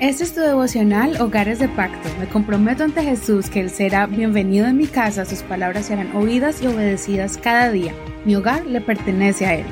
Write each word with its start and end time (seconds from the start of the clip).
Este 0.00 0.24
es 0.24 0.34
tu 0.34 0.40
devocional 0.40 1.20
Hogares 1.20 1.60
de 1.60 1.68
Pacto. 1.68 2.08
Me 2.18 2.26
comprometo 2.26 2.82
ante 2.82 3.04
Jesús 3.04 3.48
que 3.48 3.60
Él 3.60 3.70
será 3.70 4.06
bienvenido 4.06 4.66
en 4.66 4.76
mi 4.76 4.88
casa, 4.88 5.24
sus 5.24 5.42
palabras 5.42 5.86
serán 5.86 6.16
oídas 6.16 6.60
y 6.60 6.66
obedecidas 6.66 7.38
cada 7.38 7.70
día. 7.70 7.94
Mi 8.24 8.34
hogar 8.34 8.66
le 8.66 8.80
pertenece 8.80 9.46
a 9.46 9.54
Él. 9.54 9.64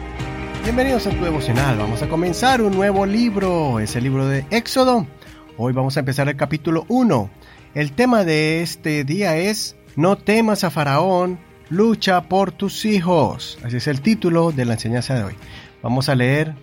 Bienvenidos 0.63 1.09
a 1.09 1.11
tu 1.11 1.25
devocional. 1.25 1.77
Vamos 1.77 2.03
a 2.03 2.09
comenzar 2.09 2.63
un 2.63 2.73
nuevo 2.73 3.05
libro, 3.05 3.81
es 3.81 3.97
el 3.97 4.05
libro 4.05 4.29
de 4.29 4.47
Éxodo. 4.51 5.09
Hoy 5.57 5.73
vamos 5.73 5.97
a 5.97 6.01
empezar 6.01 6.29
el 6.29 6.37
capítulo 6.37 6.85
1. 6.87 7.29
El 7.75 7.91
tema 7.91 8.25
de 8.25 8.63
este 8.63 9.03
día 9.03 9.37
es 9.37 9.75
No 9.97 10.17
temas 10.17 10.63
a 10.63 10.71
Faraón, 10.71 11.41
lucha 11.69 12.23
por 12.23 12.53
tus 12.53 12.85
hijos. 12.85 13.59
Así 13.65 13.79
es 13.79 13.89
el 13.89 14.01
título 14.01 14.53
de 14.53 14.67
la 14.67 14.75
enseñanza 14.75 15.15
de 15.15 15.25
hoy. 15.25 15.35
Vamos 15.83 16.09
a 16.09 16.15
leer 16.15 16.55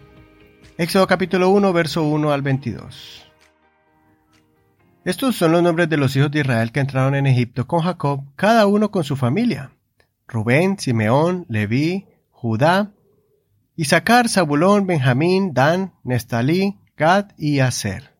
Éxodo 0.77 1.07
capítulo 1.07 1.49
1, 1.49 1.73
verso 1.73 2.03
1 2.03 2.31
al 2.31 2.41
22. 2.41 3.28
Estos 5.05 5.37
son 5.37 5.53
los 5.53 5.63
nombres 5.63 5.87
de 5.87 5.95
los 5.95 6.13
hijos 6.17 6.29
de 6.29 6.41
Israel 6.41 6.73
que 6.73 6.81
entraron 6.81 7.15
en 7.15 7.25
Egipto 7.25 7.65
con 7.65 7.81
Jacob, 7.81 8.21
cada 8.35 8.67
uno 8.67 8.91
con 8.91 9.05
su 9.05 9.15
familia. 9.15 9.71
Rubén, 10.27 10.77
Simeón, 10.77 11.45
Leví, 11.47 12.05
Judá, 12.31 12.91
Isaacar, 13.77 14.27
Zabulón, 14.27 14.87
Benjamín, 14.87 15.53
Dan, 15.53 15.93
Nestalí, 16.03 16.77
Gad 16.97 17.27
y 17.37 17.59
Aser. 17.59 18.13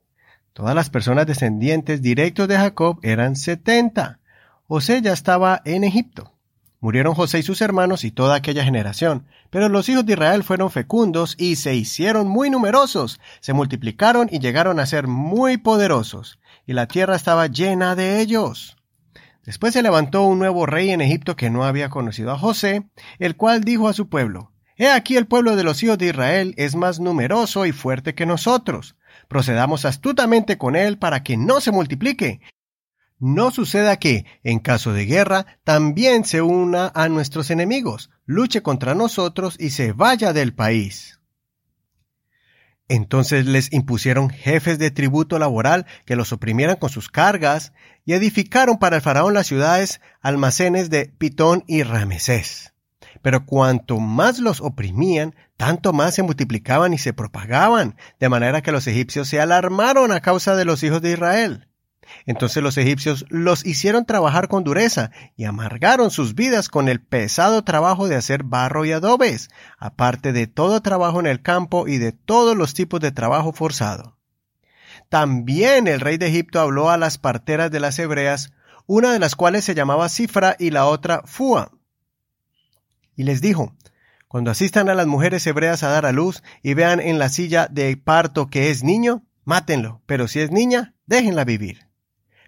Todas 0.54 0.74
las 0.74 0.90
personas 0.90 1.28
descendientes 1.28 2.02
directos 2.02 2.48
de 2.48 2.56
Jacob 2.56 2.98
eran 3.04 3.36
setenta. 3.36 4.20
José 4.66 5.02
ya 5.02 5.12
estaba 5.12 5.62
en 5.66 5.84
Egipto. 5.84 6.34
Murieron 6.82 7.14
José 7.14 7.40
y 7.40 7.44
sus 7.44 7.62
hermanos 7.62 8.06
y 8.06 8.12
toda 8.12 8.36
aquella 8.36 8.64
generación, 8.64 9.26
pero 9.50 9.68
los 9.68 9.90
hijos 9.90 10.06
de 10.06 10.14
Israel 10.14 10.44
fueron 10.44 10.72
fecundos 10.72 11.36
y 11.38 11.58
se 11.58 11.76
hicieron 11.76 12.30
muy 12.30 12.50
numerosos, 12.50 13.20
se 13.42 13.52
multiplicaron 13.52 14.30
y 14.32 14.40
llegaron 14.40 14.80
a 14.80 14.86
ser 14.86 15.08
muy 15.08 15.58
poderosos, 15.58 16.40
y 16.70 16.74
la 16.74 16.88
tierra 16.88 17.16
estaba 17.16 17.48
llena 17.48 17.96
de 17.96 18.22
ellos. 18.22 18.78
Después 19.44 19.74
se 19.74 19.82
levantó 19.82 20.22
un 20.22 20.38
nuevo 20.38 20.68
rey 20.68 20.92
en 20.92 21.02
Egipto 21.02 21.36
que 21.36 21.50
no 21.50 21.64
había 21.64 21.90
conocido 21.90 22.30
a 22.30 22.38
José, 22.38 22.84
el 23.18 23.36
cual 23.36 23.64
dijo 23.64 23.88
a 23.88 23.94
su 23.94 24.08
pueblo, 24.08 24.52
He 24.78 24.88
aquí 24.88 25.18
el 25.18 25.26
pueblo 25.26 25.56
de 25.56 25.64
los 25.64 25.82
hijos 25.82 25.98
de 25.98 26.10
Israel 26.10 26.54
es 26.58 26.76
más 26.76 27.00
numeroso 27.00 27.66
y 27.66 27.72
fuerte 27.72 28.14
que 28.14 28.28
nosotros. 28.28 28.96
Procedamos 29.28 29.84
astutamente 29.84 30.60
con 30.60 30.76
él 30.76 31.00
para 31.00 31.24
que 31.24 31.38
no 31.38 31.60
se 31.60 31.72
multiplique, 31.72 32.40
no 33.18 33.50
suceda 33.50 33.98
que, 33.98 34.28
en 34.44 34.60
caso 34.60 34.94
de 34.94 35.08
guerra, 35.08 35.48
también 35.64 36.24
se 36.24 36.44
una 36.44 36.92
a 36.94 37.10
nuestros 37.10 37.50
enemigos, 37.50 38.12
luche 38.28 38.62
contra 38.62 38.94
nosotros 38.94 39.56
y 39.60 39.72
se 39.72 39.92
vaya 39.92 40.34
del 40.34 40.54
país. 40.54 41.19
Entonces 42.90 43.46
les 43.46 43.72
impusieron 43.72 44.32
jefes 44.32 44.80
de 44.80 44.90
tributo 44.90 45.38
laboral 45.38 45.86
que 46.06 46.16
los 46.16 46.34
oprimieran 46.34 46.76
con 46.78 46.90
sus 46.90 47.08
cargas 47.08 47.72
y 48.04 48.14
edificaron 48.14 48.80
para 48.80 48.96
el 48.96 49.02
faraón 49.04 49.36
las 49.36 49.46
ciudades 49.46 50.02
almacenes 50.22 50.90
de 50.90 51.06
Pitón 51.06 51.64
y 51.68 51.84
Ramesés. 51.84 52.74
Pero 53.22 53.46
cuanto 53.46 54.00
más 54.00 54.40
los 54.40 54.60
oprimían, 54.60 55.36
tanto 55.56 55.94
más 55.94 56.16
se 56.16 56.24
multiplicaban 56.24 56.94
y 56.94 56.98
se 56.98 57.14
propagaban, 57.14 57.96
de 58.20 58.30
manera 58.30 58.62
que 58.62 58.72
los 58.72 58.88
egipcios 58.88 59.28
se 59.28 59.40
alarmaron 59.40 60.12
a 60.12 60.22
causa 60.22 60.56
de 60.56 60.66
los 60.66 60.82
hijos 60.82 61.02
de 61.02 61.12
Israel. 61.12 61.69
Entonces 62.26 62.62
los 62.64 62.78
egipcios 62.78 63.26
los 63.30 63.66
hicieron 63.66 64.06
trabajar 64.06 64.48
con 64.48 64.64
dureza 64.64 65.12
y 65.36 65.46
amargaron 65.46 66.12
sus 66.12 66.36
vidas 66.36 66.70
con 66.70 66.88
el 66.88 67.02
pesado 67.02 67.64
trabajo 67.64 68.08
de 68.08 68.16
hacer 68.16 68.44
barro 68.44 68.86
y 68.86 68.92
adobes, 68.92 69.50
aparte 69.78 70.34
de 70.34 70.48
todo 70.48 70.82
trabajo 70.82 71.20
en 71.20 71.28
el 71.28 71.42
campo 71.42 71.88
y 71.88 71.98
de 71.98 72.12
todos 72.12 72.56
los 72.56 72.74
tipos 72.74 73.00
de 73.00 73.12
trabajo 73.12 73.54
forzado. 73.54 74.18
También 75.10 75.88
el 75.88 76.02
rey 76.02 76.18
de 76.18 76.28
Egipto 76.28 76.60
habló 76.60 76.90
a 76.90 76.98
las 76.98 77.18
parteras 77.18 77.72
de 77.72 77.80
las 77.80 77.98
hebreas, 77.98 78.52
una 78.86 79.12
de 79.12 79.20
las 79.20 79.36
cuales 79.36 79.66
se 79.66 79.76
llamaba 79.76 80.10
Cifra 80.10 80.56
y 80.60 80.72
la 80.72 80.86
otra 80.86 81.24
Fua. 81.26 81.72
Y 83.16 83.24
les 83.24 83.42
dijo, 83.42 83.76
cuando 84.28 84.52
asistan 84.52 84.90
a 84.90 84.94
las 84.94 85.08
mujeres 85.08 85.46
hebreas 85.48 85.82
a 85.82 85.90
dar 85.90 86.06
a 86.06 86.12
luz 86.12 86.44
y 86.62 86.76
vean 86.76 87.00
en 87.00 87.18
la 87.18 87.30
silla 87.30 87.68
de 87.68 87.98
parto 87.98 88.48
que 88.48 88.70
es 88.70 88.84
niño, 88.84 89.26
mátenlo, 89.44 90.04
pero 90.06 90.28
si 90.28 90.40
es 90.40 90.52
niña, 90.52 90.94
déjenla 91.08 91.44
vivir. 91.44 91.89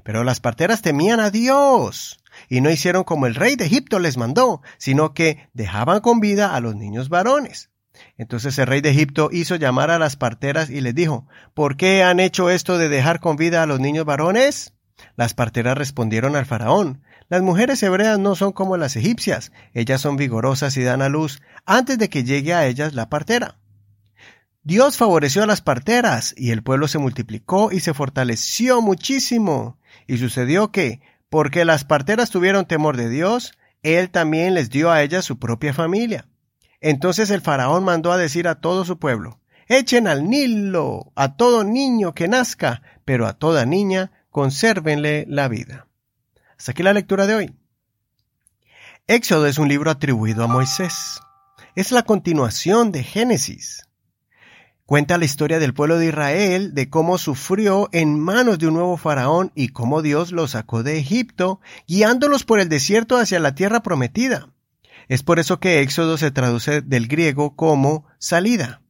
Pero 0.04 0.24
las 0.24 0.40
parteras 0.40 0.82
temían 0.82 1.20
a 1.20 1.32
Dios 1.32 2.20
y 2.50 2.62
no 2.62 2.70
hicieron 2.70 3.04
como 3.04 3.28
el 3.28 3.36
rey 3.36 3.56
de 3.56 3.66
Egipto 3.66 4.00
les 4.00 4.18
mandó, 4.18 4.62
sino 4.78 5.14
que 5.14 5.50
dejaban 5.54 6.02
con 6.02 6.20
vida 6.20 6.56
a 6.56 6.60
los 6.60 6.76
niños 6.76 7.10
varones. 7.10 7.70
Entonces 8.18 8.58
el 8.58 8.68
rey 8.68 8.82
de 8.82 8.90
Egipto 8.90 9.30
hizo 9.32 9.56
llamar 9.56 9.92
a 9.92 10.00
las 10.00 10.16
parteras 10.16 10.70
y 10.70 10.82
les 10.82 10.96
dijo, 10.96 11.28
¿por 11.54 11.78
qué 11.78 12.04
han 12.04 12.20
hecho 12.20 12.50
esto 12.50 12.78
de 12.78 12.90
dejar 12.90 13.20
con 13.20 13.36
vida 13.36 13.62
a 13.62 13.66
los 13.66 13.80
niños 13.80 14.06
varones? 14.06 14.74
Las 15.16 15.34
parteras 15.34 15.78
respondieron 15.78 16.36
al 16.36 16.46
faraón, 16.46 17.04
las 17.32 17.42
mujeres 17.42 17.82
hebreas 17.82 18.20
no 18.20 18.36
son 18.36 18.52
como 18.52 18.76
las 18.76 18.96
egipcias, 18.96 19.52
ellas 19.74 20.02
son 20.02 20.18
vigorosas 20.18 20.76
y 20.78 20.84
dan 20.84 21.02
a 21.02 21.10
luz 21.10 21.42
antes 21.66 21.98
de 21.98 22.10
que 22.10 22.26
llegue 22.26 22.54
a 22.54 22.68
ellas 22.68 22.94
la 22.94 23.10
partera. 23.10 23.58
Dios 24.64 24.98
favoreció 24.98 25.42
a 25.42 25.48
las 25.48 25.62
parteras 25.62 26.36
y 26.38 26.52
el 26.52 26.62
pueblo 26.62 26.88
se 26.88 27.00
multiplicó 27.00 27.72
y 27.72 27.80
se 27.80 27.94
fortaleció 27.96 28.82
muchísimo. 28.82 29.80
Y 30.08 30.18
sucedió 30.18 30.72
que, 30.72 31.02
porque 31.30 31.66
las 31.66 31.84
parteras 31.84 32.30
tuvieron 32.30 32.66
temor 32.66 32.96
de 32.96 33.10
Dios, 33.10 33.54
Él 33.82 34.12
también 34.12 34.54
les 34.54 34.70
dio 34.70 34.92
a 34.92 35.02
ellas 35.02 35.26
su 35.26 35.40
propia 35.40 35.74
familia. 35.74 36.28
Entonces 36.80 37.30
el 37.32 37.42
faraón 37.42 37.84
mandó 37.84 38.12
a 38.12 38.18
decir 38.18 38.48
a 38.48 38.56
todo 38.56 38.86
su 38.86 39.00
pueblo, 39.00 39.40
Echen 39.68 40.08
al 40.08 40.30
Nilo 40.30 41.14
a 41.16 41.38
todo 41.38 41.64
niño 41.64 42.14
que 42.14 42.28
nazca, 42.28 42.82
pero 43.06 43.26
a 43.26 43.34
toda 43.34 43.66
niña 43.66 44.12
consérvenle 44.30 45.26
la 45.30 45.48
vida. 45.48 45.88
Hasta 46.58 46.74
aquí 46.74 46.84
la 46.84 46.94
lectura 46.94 47.26
de 47.26 47.36
hoy. 47.36 47.56
Éxodo 49.08 49.48
es 49.48 49.58
un 49.58 49.70
libro 49.70 49.90
atribuido 49.90 50.44
a 50.44 50.48
Moisés. 50.48 51.20
Es 51.76 51.92
la 51.92 52.04
continuación 52.04 52.92
de 52.92 53.04
Génesis. 53.04 53.88
Cuenta 54.92 55.18
la 55.18 55.24
historia 55.24 55.58
del 55.58 55.74
pueblo 55.74 55.98
de 56.00 56.08
Israel, 56.08 56.74
de 56.74 56.90
cómo 56.90 57.18
sufrió 57.18 57.88
en 57.94 58.20
manos 58.20 58.60
de 58.60 58.68
un 58.68 58.74
nuevo 58.74 58.98
faraón 58.98 59.54
y 59.56 59.70
cómo 59.70 60.02
Dios 60.02 60.34
los 60.34 60.52
sacó 60.52 60.84
de 60.84 60.98
Egipto, 60.98 61.62
guiándolos 61.88 62.44
por 62.44 62.60
el 62.60 62.68
desierto 62.68 63.16
hacia 63.16 63.40
la 63.40 63.56
tierra 63.56 63.84
prometida. 63.84 64.50
Es 65.08 65.24
por 65.24 65.40
eso 65.40 65.62
que 65.62 65.80
Éxodo 65.80 66.18
se 66.18 66.30
traduce 66.30 66.82
del 66.82 67.08
griego 67.08 67.56
como 67.56 68.06
salida. 68.20 68.82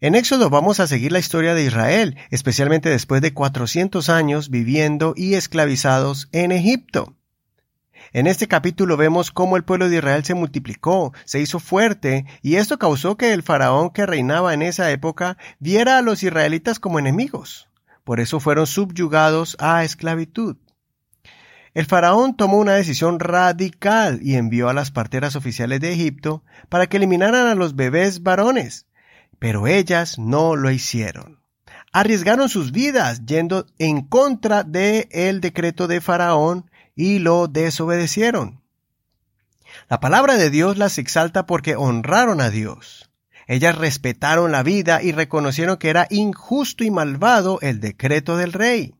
En 0.00 0.16
Éxodo 0.16 0.50
vamos 0.50 0.80
a 0.80 0.88
seguir 0.88 1.12
la 1.12 1.20
historia 1.20 1.54
de 1.54 1.62
Israel, 1.62 2.16
especialmente 2.32 2.88
después 2.88 3.22
de 3.22 3.32
400 3.32 4.08
años 4.08 4.50
viviendo 4.50 5.14
y 5.16 5.34
esclavizados 5.34 6.28
en 6.32 6.50
Egipto. 6.50 7.14
En 8.14 8.28
este 8.28 8.46
capítulo 8.46 8.96
vemos 8.96 9.32
cómo 9.32 9.56
el 9.56 9.64
pueblo 9.64 9.88
de 9.88 9.96
Israel 9.96 10.24
se 10.24 10.34
multiplicó, 10.34 11.12
se 11.24 11.40
hizo 11.40 11.58
fuerte, 11.58 12.26
y 12.42 12.54
esto 12.54 12.78
causó 12.78 13.16
que 13.16 13.32
el 13.32 13.42
faraón 13.42 13.90
que 13.90 14.06
reinaba 14.06 14.54
en 14.54 14.62
esa 14.62 14.92
época 14.92 15.36
viera 15.58 15.98
a 15.98 16.02
los 16.02 16.22
israelitas 16.22 16.78
como 16.78 17.00
enemigos. 17.00 17.68
Por 18.04 18.20
eso 18.20 18.38
fueron 18.38 18.68
subyugados 18.68 19.56
a 19.58 19.82
esclavitud. 19.82 20.58
El 21.74 21.86
faraón 21.86 22.36
tomó 22.36 22.58
una 22.58 22.74
decisión 22.74 23.18
radical 23.18 24.20
y 24.22 24.36
envió 24.36 24.68
a 24.68 24.74
las 24.74 24.92
parteras 24.92 25.34
oficiales 25.34 25.80
de 25.80 25.92
Egipto 25.92 26.44
para 26.68 26.86
que 26.86 26.98
eliminaran 26.98 27.48
a 27.48 27.56
los 27.56 27.74
bebés 27.74 28.22
varones, 28.22 28.86
pero 29.40 29.66
ellas 29.66 30.20
no 30.20 30.54
lo 30.54 30.70
hicieron. 30.70 31.40
Arriesgaron 31.92 32.48
sus 32.48 32.70
vidas 32.70 33.26
yendo 33.26 33.66
en 33.78 34.02
contra 34.02 34.62
del 34.62 35.08
el 35.10 35.40
decreto 35.40 35.88
de 35.88 36.00
faraón 36.00 36.70
y 36.94 37.18
lo 37.18 37.48
desobedecieron. 37.48 38.62
La 39.88 40.00
palabra 40.00 40.36
de 40.36 40.50
Dios 40.50 40.78
las 40.78 40.98
exalta 40.98 41.46
porque 41.46 41.76
honraron 41.76 42.40
a 42.40 42.50
Dios. 42.50 43.10
Ellas 43.46 43.76
respetaron 43.76 44.52
la 44.52 44.62
vida 44.62 45.02
y 45.02 45.12
reconocieron 45.12 45.76
que 45.76 45.90
era 45.90 46.06
injusto 46.10 46.84
y 46.84 46.90
malvado 46.90 47.58
el 47.60 47.80
decreto 47.80 48.36
del 48.36 48.52
rey. 48.52 48.94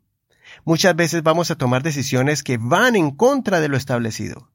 Muchas 0.65 0.95
veces 0.95 1.23
vamos 1.23 1.51
a 1.51 1.57
tomar 1.57 1.83
decisiones 1.83 2.43
que 2.43 2.59
van 2.59 2.97
en 2.97 3.11
contra 3.11 3.61
de 3.61 3.69
lo 3.69 3.77
establecido. 3.77 4.51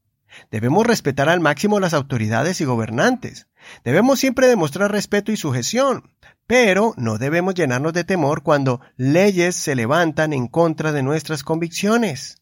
Debemos 0.51 0.85
respetar 0.85 1.27
al 1.27 1.39
máximo 1.39 1.79
las 1.79 1.93
autoridades 1.93 2.61
y 2.61 2.65
gobernantes. 2.65 3.47
Debemos 3.83 4.19
siempre 4.19 4.47
demostrar 4.47 4.91
respeto 4.91 5.31
y 5.31 5.37
sujeción, 5.37 6.11
pero 6.45 6.93
no 6.97 7.17
debemos 7.17 7.55
llenarnos 7.55 7.93
de 7.93 8.03
temor 8.03 8.43
cuando 8.43 8.81
leyes 8.95 9.55
se 9.55 9.75
levantan 9.75 10.33
en 10.33 10.47
contra 10.47 10.91
de 10.91 11.03
nuestras 11.03 11.43
convicciones. 11.43 12.38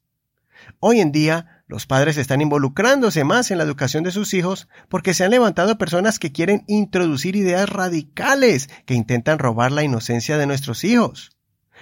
Hoy 0.79 0.99
en 0.99 1.11
día, 1.11 1.63
los 1.67 1.85
padres 1.85 2.17
están 2.17 2.41
involucrándose 2.41 3.23
más 3.23 3.51
en 3.51 3.57
la 3.57 3.63
educación 3.63 4.03
de 4.03 4.11
sus 4.11 4.33
hijos 4.33 4.67
porque 4.89 5.13
se 5.13 5.23
han 5.23 5.31
levantado 5.31 5.77
personas 5.77 6.19
que 6.19 6.31
quieren 6.31 6.63
introducir 6.67 7.35
ideas 7.35 7.69
radicales 7.69 8.69
que 8.85 8.93
intentan 8.93 9.39
robar 9.39 9.71
la 9.71 9.83
inocencia 9.83 10.37
de 10.37 10.47
nuestros 10.47 10.83
hijos. 10.83 11.31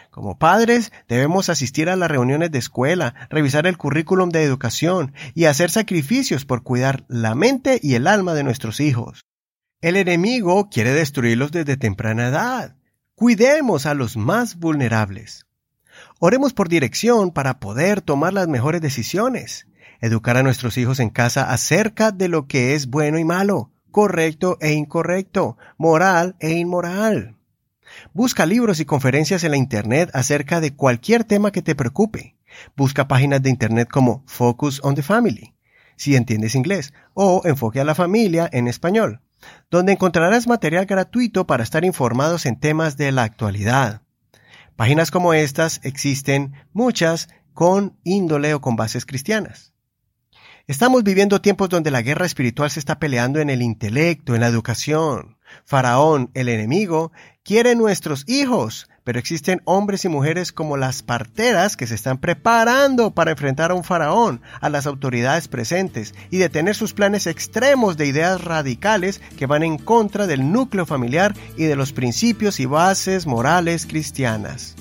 Como 0.09 0.39
padres 0.39 0.91
debemos 1.07 1.49
asistir 1.49 1.89
a 1.89 1.95
las 1.95 2.09
reuniones 2.09 2.49
de 2.49 2.59
escuela, 2.59 3.27
revisar 3.29 3.67
el 3.67 3.77
currículum 3.77 4.29
de 4.29 4.43
educación 4.43 5.13
y 5.33 5.45
hacer 5.45 5.69
sacrificios 5.69 6.45
por 6.45 6.63
cuidar 6.63 7.05
la 7.07 7.35
mente 7.35 7.79
y 7.83 7.95
el 7.95 8.07
alma 8.07 8.33
de 8.33 8.43
nuestros 8.43 8.79
hijos. 8.79 9.25
El 9.81 9.97
enemigo 9.97 10.69
quiere 10.69 10.93
destruirlos 10.93 11.51
desde 11.51 11.77
temprana 11.77 12.29
edad. 12.29 12.75
Cuidemos 13.13 13.85
a 13.85 13.93
los 13.93 14.17
más 14.17 14.55
vulnerables. 14.55 15.44
Oremos 16.27 16.53
por 16.53 16.69
dirección 16.69 17.29
para 17.29 17.59
poder 17.59 18.01
tomar 18.01 18.33
las 18.33 18.47
mejores 18.47 18.81
decisiones. 18.81 19.67
Educar 20.01 20.37
a 20.37 20.41
nuestros 20.41 20.75
hijos 20.79 20.99
en 20.99 21.11
casa 21.11 21.53
acerca 21.53 22.11
de 22.11 22.29
lo 22.29 22.47
que 22.47 22.73
es 22.73 22.87
bueno 22.87 23.19
y 23.19 23.23
malo, 23.23 23.69
correcto 23.91 24.57
e 24.59 24.73
incorrecto, 24.73 25.55
moral 25.77 26.35
e 26.39 26.53
inmoral. 26.53 27.37
Busca 28.11 28.47
libros 28.47 28.79
y 28.79 28.85
conferencias 28.85 29.43
en 29.43 29.51
la 29.51 29.57
Internet 29.57 30.09
acerca 30.15 30.61
de 30.61 30.73
cualquier 30.73 31.25
tema 31.25 31.51
que 31.51 31.61
te 31.61 31.75
preocupe. 31.75 32.35
Busca 32.75 33.07
páginas 33.07 33.43
de 33.43 33.51
Internet 33.51 33.87
como 33.91 34.23
Focus 34.25 34.81
on 34.83 34.95
the 34.95 35.03
Family, 35.03 35.53
si 35.95 36.15
entiendes 36.15 36.55
inglés, 36.55 36.91
o 37.13 37.43
Enfoque 37.45 37.81
a 37.81 37.85
la 37.85 37.93
Familia 37.93 38.49
en 38.51 38.67
español 38.67 39.21
donde 39.69 39.91
encontrarás 39.91 40.47
material 40.47 40.87
gratuito 40.87 41.45
para 41.45 41.61
estar 41.61 41.85
informados 41.85 42.47
en 42.47 42.59
temas 42.59 42.97
de 42.97 43.11
la 43.11 43.21
actualidad. 43.21 44.01
Páginas 44.75 45.09
como 45.09 45.33
estas 45.33 45.79
existen 45.83 46.53
muchas 46.73 47.29
con 47.53 47.97
índole 48.03 48.53
o 48.53 48.59
con 48.59 48.75
bases 48.75 49.05
cristianas. 49.05 49.73
Estamos 50.67 51.03
viviendo 51.03 51.39
tiempos 51.39 51.69
donde 51.69 51.91
la 51.91 52.01
guerra 52.01 52.25
espiritual 52.25 52.69
se 52.69 52.79
está 52.79 52.99
peleando 52.99 53.39
en 53.39 53.49
el 53.49 53.61
intelecto, 53.61 54.35
en 54.35 54.41
la 54.41 54.47
educación. 54.47 55.37
Faraón, 55.63 56.31
el 56.33 56.49
enemigo, 56.49 57.13
quiere 57.43 57.75
nuestros 57.75 58.27
hijos, 58.27 58.89
pero 59.05 59.19
existen 59.19 59.61
hombres 59.65 60.03
y 60.03 60.09
mujeres 60.09 60.51
como 60.51 60.77
las 60.77 61.03
parteras 61.03 61.77
que 61.77 61.85
se 61.85 61.93
están 61.93 62.17
preparando 62.17 63.11
para 63.11 63.31
enfrentar 63.31 63.69
a 63.69 63.75
un 63.75 63.83
faraón, 63.83 64.41
a 64.59 64.67
las 64.67 64.87
autoridades 64.87 65.47
presentes 65.47 66.15
y 66.31 66.37
detener 66.37 66.75
sus 66.75 66.93
planes 66.93 67.27
extremos 67.27 67.97
de 67.97 68.07
ideas 68.07 68.43
radicales 68.43 69.21
que 69.37 69.45
van 69.45 69.61
en 69.61 69.77
contra 69.77 70.25
del 70.25 70.51
núcleo 70.51 70.87
familiar 70.87 71.35
y 71.55 71.65
de 71.65 71.75
los 71.75 71.93
principios 71.93 72.59
y 72.59 72.65
bases 72.65 73.27
morales 73.27 73.85
cristianas. 73.85 74.75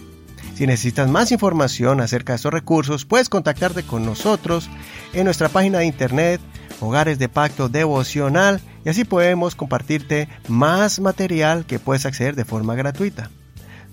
Si 0.55 0.67
necesitas 0.67 1.11
más 1.11 1.31
información 1.31 2.01
acerca 2.01 2.33
de 2.33 2.37
estos 2.37 2.53
recursos, 2.53 3.05
puedes 3.05 3.29
contactarte 3.29 3.83
con 3.83 4.07
nosotros 4.07 4.71
en 5.13 5.25
nuestra 5.25 5.51
página 5.51 5.81
de 5.81 5.87
internet 5.87 6.41
Hogares 6.81 7.19
de 7.19 7.29
Pacto 7.29 7.69
Devocional 7.69 8.63
y 8.87 8.89
así 8.89 9.05
podemos 9.05 9.55
compartirte 9.55 10.29
más 10.49 10.99
material 10.99 11.67
que 11.67 11.79
puedes 11.79 12.07
acceder 12.07 12.37
de 12.37 12.47
forma 12.47 12.75
gratuita. 12.75 13.31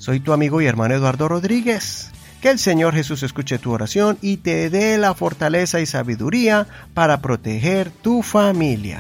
Soy 0.02 0.20
tu 0.20 0.34
amigo 0.34 0.60
y 0.62 0.66
hermano 0.66 0.96
Eduardo 0.96 1.28
Rodríguez. 1.28 2.10
Que 2.42 2.50
el 2.50 2.58
Señor 2.58 2.96
Jesús 2.96 3.22
escuche 3.22 3.60
tu 3.60 3.72
oración 3.72 4.18
y 4.20 4.38
te 4.38 4.72
dé 4.72 4.98
la 4.98 5.14
fortaleza 5.14 5.80
y 5.80 5.86
sabiduría 5.86 6.66
para 6.96 7.22
proteger 7.22 7.92
tu 7.92 8.24
familia. 8.24 9.00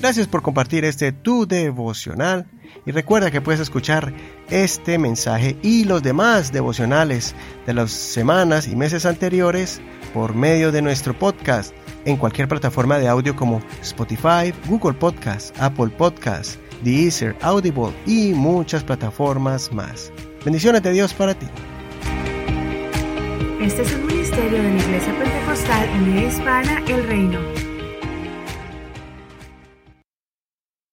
Gracias 0.00 0.28
por 0.28 0.42
compartir 0.42 0.84
este 0.84 1.10
tu 1.10 1.48
devocional 1.48 2.46
y 2.86 2.92
recuerda 2.92 3.32
que 3.32 3.40
puedes 3.40 3.60
escuchar 3.60 4.14
este 4.50 4.98
mensaje 4.98 5.56
y 5.64 5.82
los 5.82 6.00
demás 6.00 6.52
devocionales 6.52 7.34
de 7.66 7.74
las 7.74 7.90
semanas 7.90 8.68
y 8.68 8.76
meses 8.76 9.06
anteriores 9.06 9.80
por 10.14 10.36
medio 10.36 10.70
de 10.70 10.80
nuestro 10.80 11.12
podcast 11.18 11.74
en 12.04 12.16
cualquier 12.16 12.46
plataforma 12.46 13.00
de 13.00 13.08
audio 13.08 13.34
como 13.34 13.60
Spotify, 13.82 14.54
Google 14.68 14.94
Podcast, 14.94 15.60
Apple 15.60 15.88
Podcast 15.88 16.60
Deezer, 16.82 17.36
Audible 17.42 17.92
y 18.06 18.32
muchas 18.32 18.84
plataformas 18.84 19.72
más. 19.72 20.12
Bendiciones 20.44 20.82
de 20.82 20.92
Dios 20.92 21.12
para 21.14 21.34
ti. 21.34 21.46
Este 23.60 23.82
es 23.82 23.92
un 23.94 24.06
ministerio 24.06 24.62
de 24.62 24.70
la 24.70 24.82
Iglesia 24.82 25.18
Pentecostal 25.18 25.88
en 25.90 26.18
Hispana, 26.18 26.82
El 26.88 27.06
Reino. 27.06 27.59